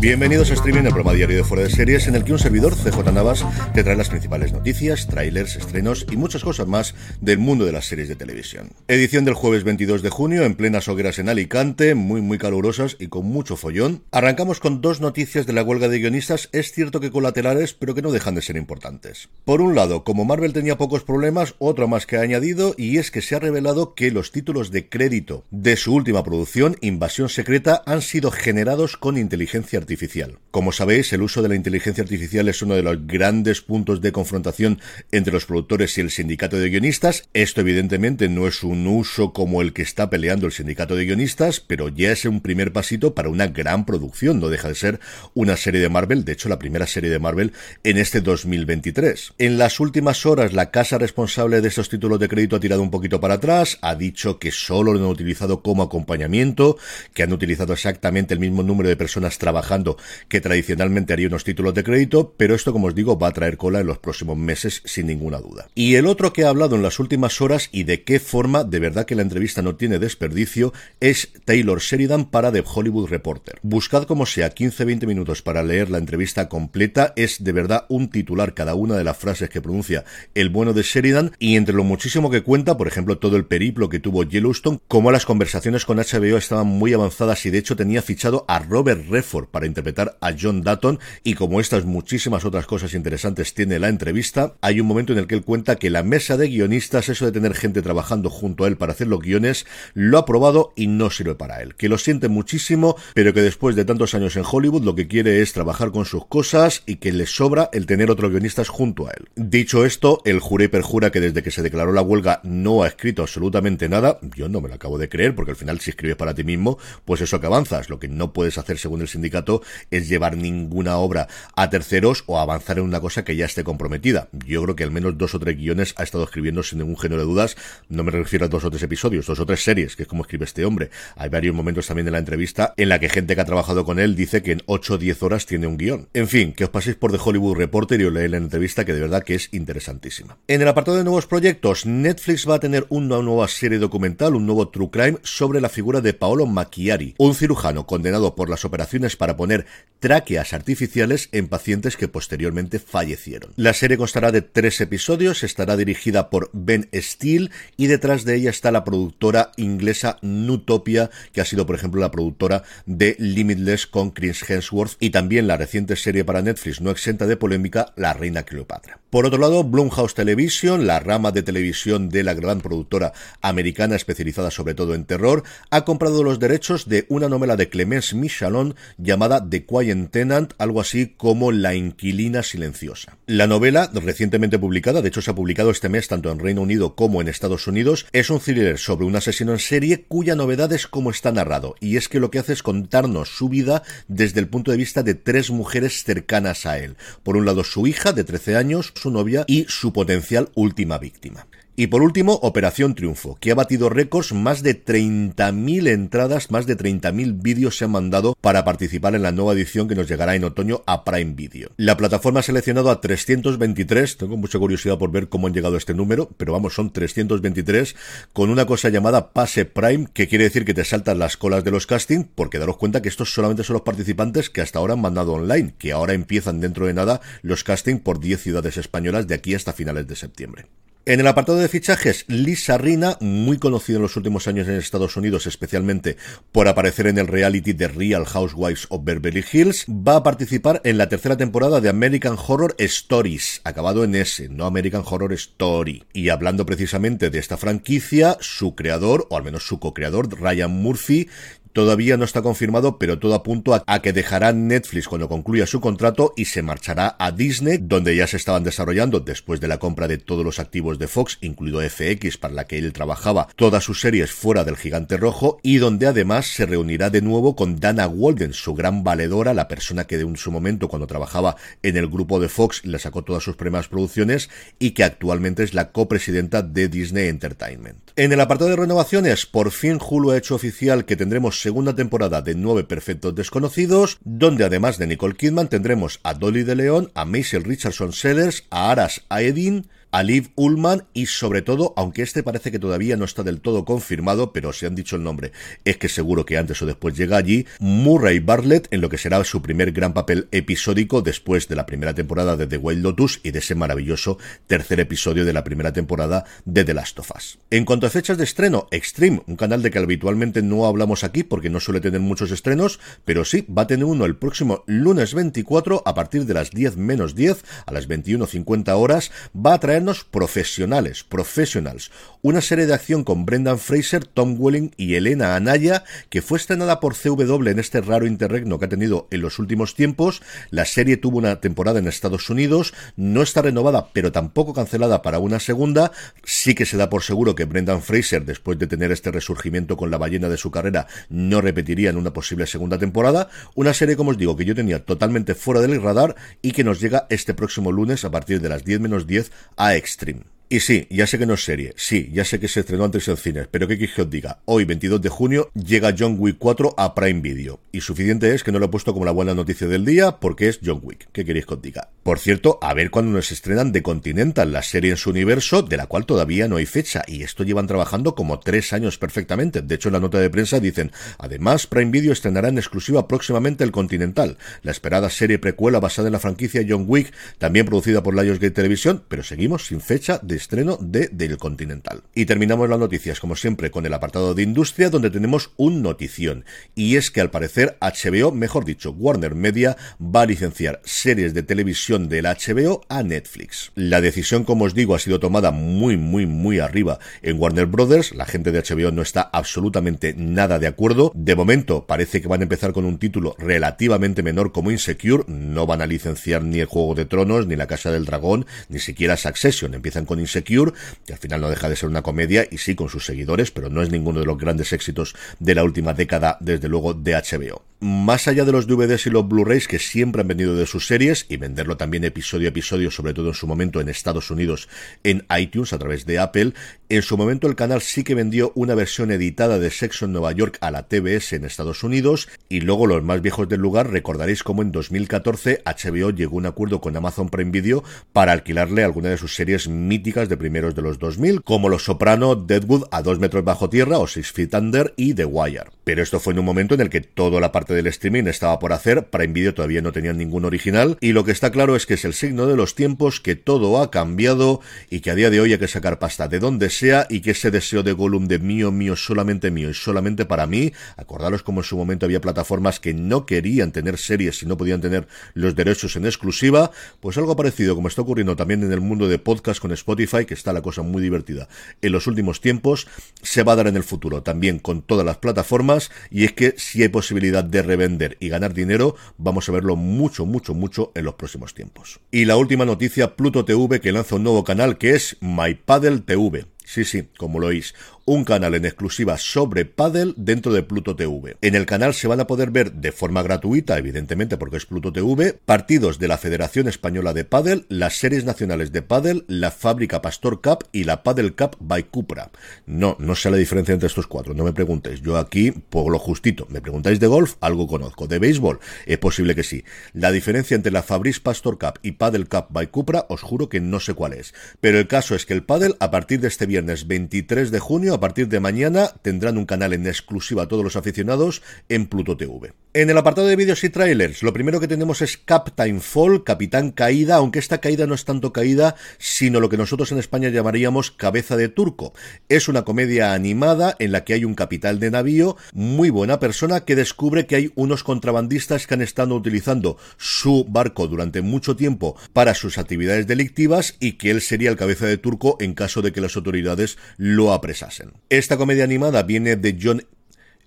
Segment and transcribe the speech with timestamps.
[0.00, 2.74] Bienvenidos a Streaming, el programa diario de Fuera de Series, en el que un servidor,
[2.76, 3.42] CJ Navas,
[3.72, 7.86] te trae las principales noticias, trailers, estrenos y muchas cosas más del mundo de las
[7.86, 8.70] series de televisión.
[8.86, 13.06] Edición del jueves 22 de junio, en plenas hogueras en Alicante, muy muy calurosas y
[13.06, 14.02] con mucho follón.
[14.10, 18.02] Arrancamos con dos noticias de la huelga de guionistas, es cierto que colaterales, pero que
[18.02, 19.30] no dejan de ser importantes.
[19.46, 23.10] Por un lado, como Marvel tenía pocos problemas, otro más que ha añadido, y es
[23.10, 27.82] que se ha revelado que los títulos de crédito de su última producción, Invasión Secreta,
[27.86, 32.62] han sido generados con inteligencia artificial como sabéis, el uso de la inteligencia artificial es
[32.62, 37.28] uno de los grandes puntos de confrontación entre los productores y el sindicato de guionistas.
[37.34, 41.58] Esto evidentemente no es un uso como el que está peleando el sindicato de guionistas,
[41.58, 44.38] pero ya es un primer pasito para una gran producción.
[44.38, 45.00] No deja de ser
[45.34, 49.32] una serie de Marvel, de hecho la primera serie de Marvel en este 2023.
[49.38, 52.92] En las últimas horas, la casa responsable de estos títulos de crédito ha tirado un
[52.92, 56.78] poquito para atrás, ha dicho que solo lo han utilizado como acompañamiento,
[57.12, 59.96] que han utilizado exactamente el mismo número de personas trabajando
[60.28, 63.56] que tradicionalmente haría unos títulos de crédito, pero esto, como os digo, va a traer
[63.56, 65.68] cola en los próximos meses sin ninguna duda.
[65.74, 68.80] Y el otro que ha hablado en las últimas horas y de qué forma, de
[68.80, 73.58] verdad que la entrevista no tiene desperdicio, es Taylor Sheridan para The Hollywood Reporter.
[73.62, 78.54] Buscad como sea 15-20 minutos para leer la entrevista completa, es de verdad un titular
[78.54, 80.04] cada una de las frases que pronuncia
[80.34, 83.88] el bueno de Sheridan y entre lo muchísimo que cuenta, por ejemplo, todo el periplo
[83.88, 88.02] que tuvo Yellowstone, como las conversaciones con HBO estaban muy avanzadas y de hecho tenía
[88.02, 92.94] fichado a Robert Redford para interpretar a John Dutton y como estas muchísimas otras cosas
[92.94, 96.36] interesantes tiene la entrevista, hay un momento en el que él cuenta que la mesa
[96.36, 100.18] de guionistas, eso de tener gente trabajando junto a él para hacer los guiones, lo
[100.18, 103.84] ha probado y no sirve para él, que lo siente muchísimo, pero que después de
[103.84, 107.26] tantos años en Hollywood lo que quiere es trabajar con sus cosas y que le
[107.26, 109.28] sobra el tener otros guionistas junto a él.
[109.34, 113.22] Dicho esto, el juré perjura que desde que se declaró la huelga no ha escrito
[113.22, 116.34] absolutamente nada, yo no me lo acabo de creer, porque al final si escribes para
[116.34, 120.08] ti mismo, pues eso que avanzas, lo que no puedes hacer según el sindicato es
[120.08, 124.28] llevar ninguna obra a terceros o avanzar en una cosa que ya esté comprometida.
[124.46, 127.22] Yo creo que al menos dos o tres guiones ha estado escribiendo sin ningún género
[127.22, 127.56] de dudas.
[127.88, 130.22] No me refiero a dos o tres episodios, dos o tres series, que es como
[130.22, 130.90] escribe este hombre.
[131.16, 133.98] Hay varios momentos también en la entrevista en la que gente que ha trabajado con
[133.98, 136.08] él dice que en 8 o 10 horas tiene un guion.
[136.14, 138.92] En fin, que os paséis por The Hollywood Reporter y os leéis la entrevista que
[138.92, 140.36] de verdad que es interesantísima.
[140.48, 144.46] En el apartado de nuevos proyectos, Netflix va a tener una nueva serie documental, un
[144.46, 149.03] nuevo True Crime sobre la figura de Paolo Macchiari, un cirujano condenado por las operaciones
[149.16, 149.66] para poner
[150.00, 153.52] tráqueas artificiales en pacientes que posteriormente fallecieron.
[153.56, 158.50] La serie constará de tres episodios, estará dirigida por Ben Steele y detrás de ella
[158.50, 164.10] está la productora inglesa Nutopia, que ha sido por ejemplo la productora de Limitless con
[164.10, 168.42] Chris Hemsworth y también la reciente serie para Netflix no exenta de polémica La Reina
[168.42, 169.00] Cleopatra.
[169.08, 174.50] Por otro lado, Blumhouse Television, la rama de televisión de la gran productora americana especializada
[174.50, 179.46] sobre todo en terror, ha comprado los derechos de una novela de Clemence Michalon llamada
[179.48, 183.16] The Quiet Tenant, algo así como La inquilina silenciosa.
[183.26, 186.94] La novela, recientemente publicada, de hecho se ha publicado este mes tanto en Reino Unido
[186.94, 190.86] como en Estados Unidos, es un thriller sobre un asesino en serie cuya novedad es
[190.86, 194.48] cómo está narrado, y es que lo que hace es contarnos su vida desde el
[194.48, 196.96] punto de vista de tres mujeres cercanas a él.
[197.22, 201.46] Por un lado su hija de 13 años, su novia y su potencial última víctima.
[201.76, 206.76] Y por último, Operación Triunfo, que ha batido récords, más de 30.000 entradas, más de
[206.76, 210.44] 30.000 vídeos se han mandado para participar en la nueva edición que nos llegará en
[210.44, 211.70] otoño a Prime Video.
[211.76, 215.78] La plataforma ha seleccionado a 323, tengo mucha curiosidad por ver cómo han llegado a
[215.78, 217.96] este número, pero vamos, son 323,
[218.32, 221.72] con una cosa llamada Pase Prime, que quiere decir que te saltan las colas de
[221.72, 225.00] los castings, porque daros cuenta que estos solamente son los participantes que hasta ahora han
[225.00, 229.34] mandado online, que ahora empiezan dentro de nada los castings por 10 ciudades españolas de
[229.34, 230.66] aquí hasta finales de septiembre.
[231.06, 235.18] En el apartado de fichajes, Lisa Rina, muy conocida en los últimos años en Estados
[235.18, 236.16] Unidos, especialmente
[236.50, 240.96] por aparecer en el reality de Real Housewives of Beverly Hills, va a participar en
[240.96, 246.04] la tercera temporada de American Horror Stories, acabado en S, no American Horror Story.
[246.14, 251.28] Y hablando precisamente de esta franquicia, su creador, o al menos su co-creador, Ryan Murphy,
[251.74, 256.32] Todavía no está confirmado, pero todo apunta a, que dejará Netflix cuando concluya su contrato
[256.36, 260.18] y se marchará a Disney, donde ya se estaban desarrollando, después de la compra de
[260.18, 264.30] todos los activos de Fox, incluido FX, para la que él trabajaba, todas sus series
[264.30, 268.74] fuera del gigante rojo, y donde además se reunirá de nuevo con Dana Walden, su
[268.74, 272.48] gran valedora, la persona que de un su momento, cuando trabajaba en el grupo de
[272.48, 274.48] Fox, le sacó todas sus primeras producciones
[274.78, 277.98] y que actualmente es la copresidenta de Disney Entertainment.
[278.14, 282.42] En el apartado de renovaciones, por fin Hulu ha hecho oficial que tendremos segunda temporada
[282.42, 287.24] de Nueve Perfectos Desconocidos, donde además de Nicole Kidman tendremos a Dolly de León, a
[287.24, 290.22] Maisel Richardson Sellers, a Aras Aedin, a
[290.54, 294.72] Ullman y sobre todo, aunque este parece que todavía no está del todo confirmado, pero
[294.72, 295.50] si han dicho el nombre,
[295.84, 299.42] es que seguro que antes o después llega allí, Murray Bartlett en lo que será
[299.42, 303.50] su primer gran papel episódico después de la primera temporada de The Wild Lotus y
[303.50, 304.38] de ese maravilloso
[304.68, 307.58] tercer episodio de la primera temporada de The Last of Us.
[307.70, 311.42] En cuanto a fechas de estreno, Extreme, un canal de que habitualmente no hablamos aquí
[311.42, 315.34] porque no suele tener muchos estrenos, pero sí, va a tener uno el próximo lunes
[315.34, 320.24] 24 a partir de las 10 menos 10 a las 21.50 horas, va a traernos
[320.24, 322.10] Profesionales, Professionals,
[322.42, 327.00] una serie de acción con Brendan Fraser, Tom Welling y Elena Anaya, que fue estrenada
[327.00, 330.42] por CW en este raro interregno que ha tenido en los últimos tiempos.
[330.70, 335.38] La serie tuvo una temporada en Estados Unidos, no está renovada, pero tampoco cancelada para
[335.38, 336.12] una segunda.
[336.44, 340.10] Sí que se da por seguro que Brendan Fraser, después de tener este resurgimiento con
[340.10, 343.48] la ballena de su carrera, no repetiría en una posible segunda temporada.
[343.74, 347.00] Una serie, como os digo, que yo tenía totalmente fuera del radar y que nos
[347.00, 350.44] llega este próximo lunes a partir de las 10 menos 10 a Extreme.
[350.74, 353.28] Y sí, ya sé que no es serie, sí, ya sé que se estrenó antes
[353.28, 354.58] en cines, pero ¿qué quieres que os diga?
[354.64, 357.78] Hoy, 22 de junio, llega John Wick 4 a Prime Video.
[357.92, 360.68] Y suficiente es que no lo he puesto como la buena noticia del día, porque
[360.68, 361.28] es John Wick.
[361.30, 362.08] ¿Qué queréis que os diga?
[362.24, 365.96] Por cierto, a ver cuándo nos estrenan The Continental, la serie en su universo, de
[365.96, 369.80] la cual todavía no hay fecha, y esto llevan trabajando como tres años perfectamente.
[369.80, 373.84] De hecho, en la nota de prensa dicen, además, Prime Video estrenará en exclusiva próximamente
[373.84, 378.34] el Continental, la esperada serie precuela basada en la franquicia John Wick, también producida por
[378.34, 382.22] Lionsgate Televisión, pero seguimos sin fecha de estreno de Del Continental.
[382.34, 386.64] Y terminamos las noticias, como siempre, con el apartado de industria, donde tenemos un notición.
[386.94, 391.62] Y es que al parecer HBO, mejor dicho, Warner Media, va a licenciar series de
[391.62, 393.92] televisión del HBO a Netflix.
[393.94, 398.34] La decisión, como os digo, ha sido tomada muy, muy, muy arriba en Warner Brothers.
[398.34, 401.30] La gente de HBO no está absolutamente nada de acuerdo.
[401.34, 405.44] De momento, parece que van a empezar con un título relativamente menor como Insecure.
[405.46, 408.98] No van a licenciar ni el Juego de Tronos, ni la Casa del Dragón, ni
[408.98, 409.92] siquiera Succession.
[409.92, 413.08] Empiezan con Insecure que al final no deja de ser una comedia y sí con
[413.08, 416.88] sus seguidores, pero no es ninguno de los grandes éxitos de la última década, desde
[416.88, 420.76] luego, de HBO más allá de los DVDs y los Blu-rays que siempre han venido
[420.76, 424.10] de sus series y venderlo también episodio a episodio, sobre todo en su momento en
[424.10, 424.90] Estados Unidos
[425.22, 426.74] en iTunes a través de Apple,
[427.08, 430.52] en su momento el canal sí que vendió una versión editada de Sexo en Nueva
[430.52, 434.62] York a la TBS en Estados Unidos y luego los más viejos del lugar recordaréis
[434.62, 438.04] cómo en 2014 HBO llegó a un acuerdo con Amazon Prime Video
[438.34, 442.54] para alquilarle alguna de sus series míticas de primeros de los 2000 como Los Soprano,
[442.54, 445.84] Deadwood a dos metros bajo tierra o Six Feet Under y The Wire.
[446.04, 448.78] Pero esto fue en un momento en el que toda la parte del streaming estaba
[448.78, 452.06] por hacer, para Video todavía no tenían ningún original, y lo que está claro es
[452.06, 454.80] que es el signo de los tiempos, que todo ha cambiado
[455.10, 457.52] y que a día de hoy hay que sacar pasta de donde sea y que
[457.52, 461.80] ese deseo de Gollum de mío, mío, solamente mío y solamente para mí, acordaros como
[461.80, 465.74] en su momento había plataformas que no querían tener series y no podían tener los
[465.74, 466.90] derechos en exclusiva,
[467.20, 470.54] pues algo parecido como está ocurriendo también en el mundo de podcast con Spotify, que
[470.54, 471.68] está la cosa muy divertida.
[472.02, 473.06] En los últimos tiempos,
[473.42, 475.93] se va a dar en el futuro también con todas las plataformas
[476.30, 480.46] y es que si hay posibilidad de vender y ganar dinero, vamos a verlo mucho,
[480.46, 482.20] mucho, mucho en los próximos tiempos.
[482.30, 486.66] Y la última noticia, Pluto TV que lanza un nuevo canal que es MyPaddle TV.
[486.84, 487.94] Sí, sí, como lo oís
[488.26, 491.56] un canal en exclusiva sobre Paddle dentro de Pluto TV.
[491.60, 495.12] En el canal se van a poder ver de forma gratuita, evidentemente porque es Pluto
[495.12, 500.22] TV, partidos de la Federación Española de Paddle, las series nacionales de Paddle, la fábrica
[500.22, 502.50] Pastor Cup y la Paddle Cup by Cupra.
[502.86, 505.20] No, no sé la diferencia entre estos cuatro, no me preguntéis.
[505.20, 508.26] Yo aquí, por lo justito, me preguntáis de golf, algo conozco.
[508.26, 509.84] De béisbol, es posible que sí.
[510.14, 513.80] La diferencia entre la Fabrice Pastor Cup y Paddle Cup by Cupra, os juro que
[513.80, 514.54] no sé cuál es.
[514.80, 518.13] Pero el caso es que el Paddle, a partir de este viernes 23 de junio,
[518.14, 522.36] a partir de mañana tendrán un canal en exclusiva a todos los aficionados en Pluto
[522.36, 522.72] TV.
[522.92, 526.92] En el apartado de vídeos y trailers, lo primero que tenemos es Captain Fall, Capitán
[526.92, 531.10] Caída, aunque esta caída no es tanto caída, sino lo que nosotros en España llamaríamos
[531.10, 532.12] cabeza de turco.
[532.48, 536.84] Es una comedia animada en la que hay un capital de navío, muy buena persona,
[536.84, 542.16] que descubre que hay unos contrabandistas que han estado utilizando su barco durante mucho tiempo
[542.32, 546.12] para sus actividades delictivas y que él sería el cabeza de turco en caso de
[546.12, 548.03] que las autoridades lo apresasen.
[548.28, 550.06] Esta comedia animada viene de John...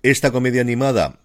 [0.02, 1.18] Esta comedia animada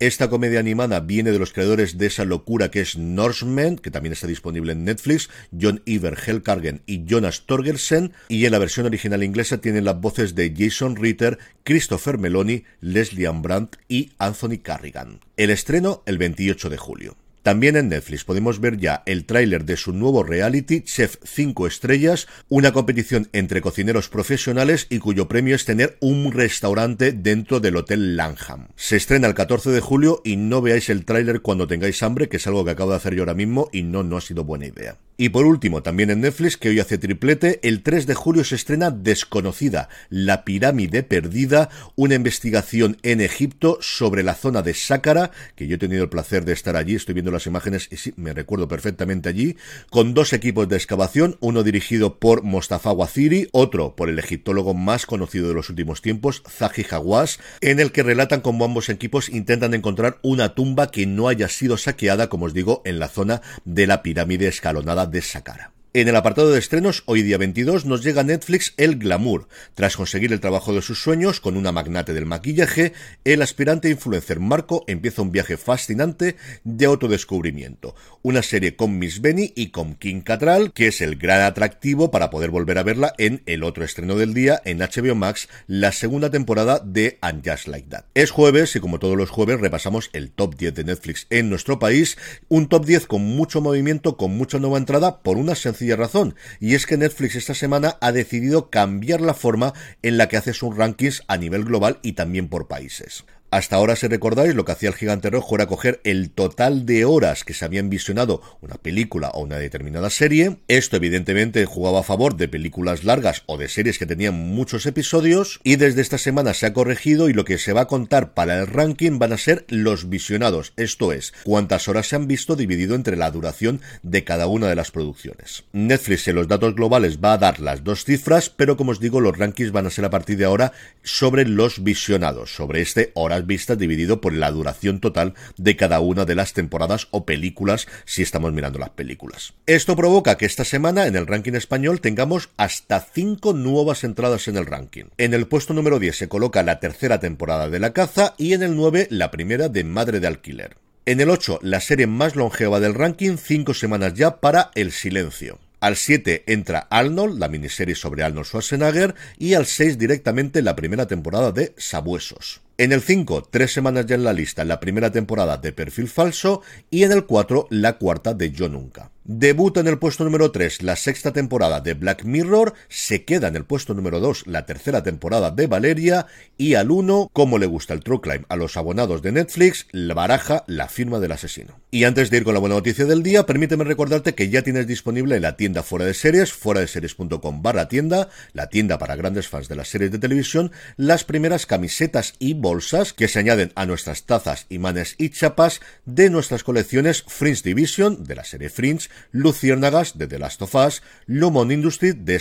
[0.00, 4.12] esta comedia animada viene de los creadores de esa locura que es Norseman, que también
[4.12, 9.22] está disponible en Netflix, John Iver Helkargen y Jonas Torgersen, y en la versión original
[9.22, 15.20] inglesa tienen las voces de Jason Ritter, Christopher Meloni, Leslie Brandt y Anthony Carrigan.
[15.36, 17.16] El estreno el 28 de julio.
[17.44, 22.26] También en Netflix podemos ver ya el tráiler de su nuevo reality Chef 5 estrellas,
[22.48, 28.16] una competición entre cocineros profesionales y cuyo premio es tener un restaurante dentro del Hotel
[28.16, 28.68] Langham.
[28.76, 32.38] Se estrena el 14 de julio y no veáis el tráiler cuando tengáis hambre, que
[32.38, 34.64] es algo que acabo de hacer yo ahora mismo y no, no ha sido buena
[34.64, 34.96] idea.
[35.16, 38.56] Y por último, también en Netflix, que hoy hace triplete, el 3 de julio se
[38.56, 45.68] estrena Desconocida, la pirámide perdida, una investigación en Egipto sobre la zona de Sácara, que
[45.68, 48.32] yo he tenido el placer de estar allí, estoy viendo las imágenes y sí, me
[48.32, 49.56] recuerdo perfectamente allí,
[49.88, 55.06] con dos equipos de excavación, uno dirigido por Mostafa Waziri, otro por el egiptólogo más
[55.06, 59.74] conocido de los últimos tiempos, Zahi Hawass, en el que relatan cómo ambos equipos intentan
[59.74, 63.86] encontrar una tumba que no haya sido saqueada, como os digo, en la zona de
[63.86, 65.73] la pirámide escalonada de Saqqara.
[65.96, 69.46] En el apartado de estrenos, hoy día 22, nos llega Netflix El Glamour.
[69.76, 74.40] Tras conseguir el trabajo de sus sueños con una magnate del maquillaje, el aspirante influencer
[74.40, 76.34] Marco empieza un viaje fascinante
[76.64, 77.94] de autodescubrimiento.
[78.22, 82.28] Una serie con Miss Benny y con King Catral, que es el gran atractivo para
[82.28, 86.28] poder volver a verla en el otro estreno del día, en HBO Max, la segunda
[86.28, 88.06] temporada de And Just Like That.
[88.14, 91.78] Es jueves y como todos los jueves repasamos el top 10 de Netflix en nuestro
[91.78, 96.34] país, un top 10 con mucho movimiento, con mucha nueva entrada, por una sencilla razón,
[96.60, 100.52] y es que Netflix esta semana ha decidido cambiar la forma en la que hace
[100.52, 103.24] sus rankings a nivel global y también por países.
[103.54, 107.04] Hasta ahora, si recordáis, lo que hacía el gigante rojo era coger el total de
[107.04, 110.56] horas que se habían visionado una película o una determinada serie.
[110.66, 115.60] Esto, evidentemente, jugaba a favor de películas largas o de series que tenían muchos episodios.
[115.62, 118.58] Y desde esta semana se ha corregido y lo que se va a contar para
[118.58, 120.72] el ranking van a ser los visionados.
[120.76, 124.74] Esto es, cuántas horas se han visto dividido entre la duración de cada una de
[124.74, 125.62] las producciones.
[125.72, 129.20] Netflix en los datos globales va a dar las dos cifras, pero como os digo,
[129.20, 130.72] los rankings van a ser a partir de ahora
[131.04, 136.24] sobre los visionados, sobre este horas vistas dividido por la duración total de cada una
[136.24, 139.54] de las temporadas o películas si estamos mirando las películas.
[139.66, 144.56] Esto provoca que esta semana en el ranking español tengamos hasta 5 nuevas entradas en
[144.56, 145.04] el ranking.
[145.18, 148.62] En el puesto número 10 se coloca la tercera temporada de La Caza y en
[148.62, 150.76] el 9 la primera de Madre de Alquiler.
[151.06, 155.58] En el 8, la serie más longeva del ranking, 5 semanas ya para El Silencio.
[155.80, 161.06] Al 7 entra Arnold, la miniserie sobre Arnold Schwarzenegger, y al 6 directamente la primera
[161.06, 162.63] temporada de Sabuesos.
[162.76, 166.62] En el 5, tres semanas ya en la lista, la primera temporada de Perfil Falso
[166.90, 169.12] y en el 4, la cuarta de Yo Nunca.
[169.26, 173.56] Debuta en el puesto número 3 la sexta temporada de Black Mirror, se queda en
[173.56, 176.26] el puesto número 2 la tercera temporada de Valeria
[176.58, 180.12] y al 1, como le gusta el True Crime a los abonados de Netflix, la
[180.12, 181.80] baraja La firma del asesino.
[181.90, 184.86] Y antes de ir con la buena noticia del día, permíteme recordarte que ya tienes
[184.86, 189.16] disponible en la tienda fuera de series, fuera de series.com barra tienda, la tienda para
[189.16, 193.72] grandes fans de las series de televisión, las primeras camisetas y bolsas que se añaden
[193.74, 199.10] a nuestras tazas, imanes y chapas de nuestras colecciones Fringe Division, de la serie Fringe,
[199.32, 202.40] Luciérnagas de The Last of Us, Lumon Industries de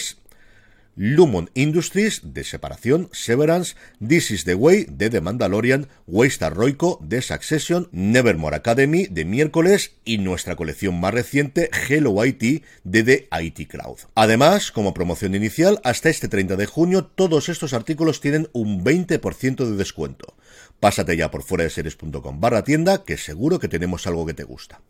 [0.96, 7.22] Lumon Industries de Separación, Severance, This is the Way de The Mandalorian, Waystar Roico de
[7.22, 13.68] Succession, Nevermore Academy de miércoles y nuestra colección más reciente Hello IT de The IT
[13.70, 13.98] Crowd.
[14.16, 19.66] Además, como promoción inicial, hasta este 30 de junio todos estos artículos tienen un 20%
[19.66, 20.36] de descuento.
[20.80, 24.44] Pásate ya por fuera de series.com barra tienda que seguro que tenemos algo que te
[24.44, 24.82] gusta.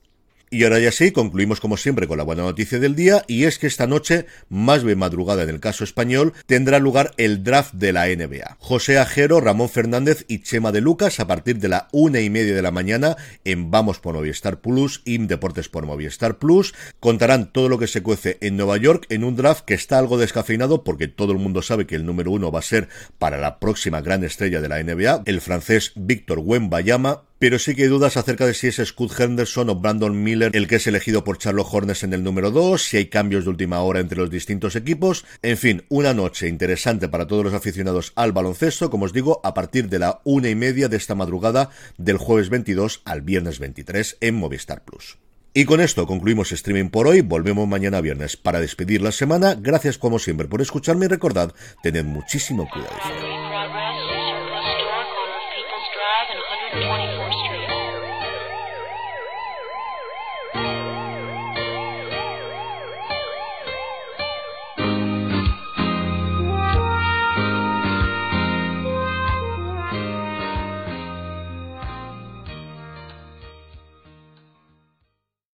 [0.53, 3.57] Y ahora ya sí, concluimos como siempre con la buena noticia del día, y es
[3.57, 7.91] que esta noche, más bien madrugada en el caso español, tendrá lugar el draft de
[7.91, 8.57] la NBA.
[8.59, 12.53] José Ajero, Ramón Fernández y Chema de Lucas a partir de la una y media
[12.53, 16.75] de la mañana en Vamos por Movistar Plus y Deportes por Movistar Plus.
[16.99, 20.19] Contarán todo lo que se cuece en Nueva York en un draft que está algo
[20.19, 23.57] descafeinado porque todo el mundo sabe que el número uno va a ser para la
[23.57, 28.15] próxima gran estrella de la NBA, el francés Víctor Wembayama, pero sí que hay dudas
[28.15, 31.67] acerca de si es Scott Henderson o Brandon Miller el que es elegido por Charlotte
[31.69, 35.25] Hornets en el número 2, si hay cambios de última hora entre los distintos equipos.
[35.41, 39.53] En fin, una noche interesante para todos los aficionados al baloncesto, como os digo, a
[39.53, 44.19] partir de la una y media de esta madrugada del jueves 22 al viernes 23
[44.21, 45.17] en Movistar Plus.
[45.53, 47.19] Y con esto concluimos streaming por hoy.
[47.19, 49.57] Volvemos mañana viernes para despedir la semana.
[49.59, 53.32] Gracias como siempre por escucharme y recordad, tened muchísimo cuidado.